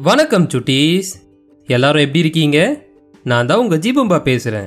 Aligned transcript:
வணக்கம் 0.00 0.46
சுட்டீஸ். 0.46 1.08
எல்லாரும் 1.66 2.00
எப்படி 2.00 2.18
இருக்கீங்க? 2.18 2.84
நான் 3.24 3.46
தான் 3.46 3.58
உங்கள் 3.58 3.78
ஜீபம்பா 3.78 4.22
பேசுகிறேன் 4.22 4.66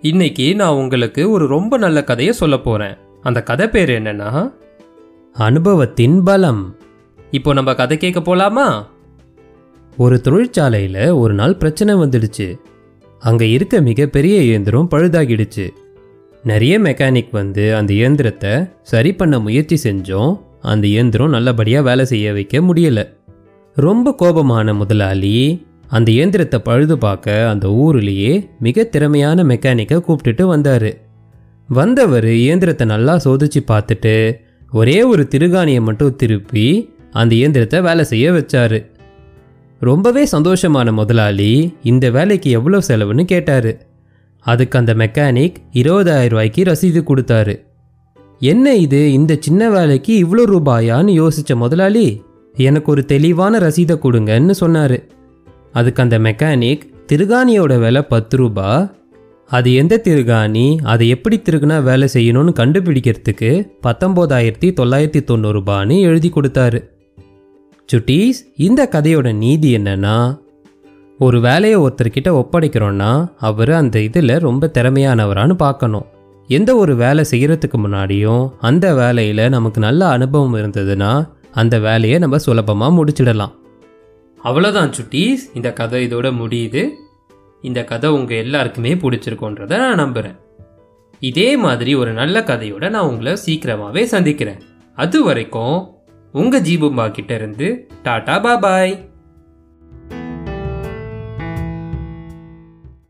இன்னைக்கு 0.00 0.54
நான் 0.54 0.74
உங்களுக்கு 0.74 1.30
ஒரு 1.30 1.46
ரொம்ப 1.46 1.76
நல்ல 1.76 2.04
கதையை 2.04 2.34
சொல்ல 2.34 2.58
போகிறேன் 2.58 2.96
அந்த 3.22 3.42
கதை 3.42 3.68
பேர் 3.68 3.88
என்னன்னா 3.88 4.52
அனுபவத்தின் 5.32 6.22
பலம். 6.22 6.76
இப்போ 7.30 7.52
நம்ம 7.52 7.74
கதை 7.74 7.96
கேட்க 7.96 8.20
போலாமா? 8.20 8.86
ஒரு 9.96 10.20
தொழிற்சாலையில் 10.20 11.10
ஒரு 11.10 11.34
நாள் 11.34 11.56
பிரச்சனை 11.56 11.94
வந்துடுச்சு. 11.94 12.60
அங்கே 13.18 13.50
இருக்க 13.50 13.80
மிகப்பெரிய 13.80 14.42
இயந்திரம் 14.42 14.88
பழுதாகிடுச்சு. 14.90 15.68
நிறைய 16.42 16.80
மெக்கானிக் 16.80 17.30
வந்து 17.30 17.74
அந்த 17.74 17.92
இயந்திரத்தை 17.92 18.50
சரி 18.82 19.14
பண்ண 19.14 19.38
முயற்சி 19.38 19.90
செஞ்சோம். 19.90 20.40
அந்த 20.60 20.86
இயந்திரம் 20.86 21.30
நல்லபடியாக 21.30 21.88
வேலை 21.88 22.04
செய்ய 22.04 22.32
வைக்க 22.32 22.60
முடியல. 22.60 23.20
ரொம்ப 23.76 24.14
கோபமான 24.18 24.74
முதலாளி 24.74 25.64
அந்த 25.88 26.10
இயந்திரத்தை 26.12 26.60
பழுது 26.60 26.98
பார்க்க 26.98 27.48
அந்த 27.48 27.68
ஊர்லேயே 27.68 28.48
மிக 28.60 28.84
திறமையான 28.84 29.44
மெக்கானிக்கை 29.44 29.98
கூப்பிட்டுட்டு 29.98 30.42
வந்தார். 30.42 30.90
வந்தவர் 31.68 32.24
இயந்திரத்தை 32.24 32.86
நல்லா 32.86 33.16
சோதிச்சு 33.16 33.60
பார்த்துட்டு 33.66 34.40
ஒரே 34.72 35.02
ஒரு 35.02 35.28
திருகாணியை 35.30 35.80
மட்டும் 35.80 36.16
திருப்பி 36.16 36.66
அந்த 37.12 37.34
இயந்திரத்தை 37.34 37.80
வேலை 37.80 38.04
செய்ய 38.04 38.32
வச்சாரு. 38.32 38.84
ரொம்பவே 39.80 40.24
சந்தோஷமான 40.24 40.92
முதலாளி 40.92 41.72
இந்த 41.82 42.10
வேலைக்கு 42.10 42.50
எவ்வளோ 42.50 42.80
செலவுன்னு 42.88 43.24
கேட்டாரு. 43.24 43.72
அதுக்கு 44.40 44.78
அந்த 44.78 44.94
மெக்கானிக் 44.94 45.56
இருபதாயிரம் 45.72 46.28
ரூபாய்க்கு 46.28 46.62
ரசீது 46.62 47.02
கொடுத்தாரு. 47.02 47.54
என்ன 48.40 48.74
இது 48.74 49.12
இந்த 49.12 49.36
சின்ன 49.40 49.70
வேலைக்கு 49.70 50.24
இவ்வளோ 50.24 50.44
ரூபாயான்னு 50.44 51.12
யோசிச்ச 51.22 51.56
முதலாளி? 51.56 52.22
எனக்கு 52.56 52.90
ஒரு 52.90 53.04
தெளிவான 53.04 53.58
ரசீதை 53.58 53.96
கொடுங்கன்னு 53.98 54.50
சொன்னார். 54.50 55.00
அதுக்கு 55.72 56.02
அந்த 56.02 56.18
மெக்கானிக் 56.18 56.80
திருகாணியோட 57.12 57.78
விலை 57.78 58.02
பத்து 58.02 58.36
ரூபா 58.36 58.90
அது 59.46 59.74
எந்த 59.74 60.00
திருகாணி 60.04 60.78
அதை 60.82 61.08
எப்படி 61.08 61.42
திருகுனா 61.44 61.82
வேலை 61.82 62.08
செய்யணும்னு 62.12 62.52
கண்டுபிடிக்கிறதுக்கு 62.60 63.68
பத்தொம்போதாயிரத்தி 63.86 64.68
தொள்ளாயிரத்தி 64.80 65.20
தொண்ணூறுபான்னு 65.30 66.00
எழுதி 66.00 66.32
கொடுத்தாரு. 66.34 66.90
சுட்டீஸ் 67.92 68.38
இந்த 68.56 68.88
கதையோட 68.92 69.34
நீதி 69.34 69.76
என்னன்னா 69.76 70.38
ஒரு 71.18 71.40
வேலையை 71.40 71.78
ஒருத்தர்கிட்ட 71.78 72.28
ஒப்படைக்கிறோன்னா 72.28 73.28
அவர் 73.38 73.70
அந்த 73.70 74.00
இதில் 74.00 74.38
ரொம்ப 74.38 74.70
திறமையானவரான்னு 74.74 75.54
பார்க்கணும். 75.54 76.06
எந்த 76.48 76.76
ஒரு 76.76 76.96
வேலை 76.96 77.24
செய்கிறதுக்கு 77.30 77.78
முன்னாடியும் 77.78 78.50
அந்த 78.60 78.94
வேலையில் 78.94 79.48
நமக்கு 79.48 79.80
நல்ல 79.80 80.08
அனுபவம் 80.08 80.54
இருந்ததுன்னா 80.54 81.28
அந்த 81.52 81.78
வேலையை 81.78 82.18
நம்ம 82.18 82.38
சுலபமாக 82.38 83.04
முடிச்சிடலாம். 83.04 83.54
அவ்வளோதான் 84.44 84.92
சுட்டீஸ். 84.98 85.42
இந்த 85.54 85.72
கதை 85.72 86.06
இதோட 86.06 86.28
முடியுது. 86.42 86.90
இந்த 87.62 87.84
கதை 87.84 88.10
உங்கள் 88.10 88.36
எல்லாருக்குமே 88.36 88.94
பிடிச்சிருக்கோன்றதை 88.94 89.76
நான் 89.76 89.94
நம்புகிறேன் 89.94 90.36
இதே 91.20 91.56
மாதிரி 91.56 91.94
ஒரு 91.94 92.12
நல்ல 92.12 92.40
கதையோட 92.40 92.90
நான் 92.90 93.08
உங்களை 93.08 93.36
சீக்கிரமாகவே 93.36 94.04
சந்திக்கிறேன். 94.04 94.60
அது 94.94 95.24
வரைக்கும் 95.24 95.88
உங்கள் 96.32 96.62
ஜீபும்பா 96.62 97.06
கிட்டேருந்து 97.18 97.78
டாடா 98.02 98.36
பாபாய் 98.44 99.11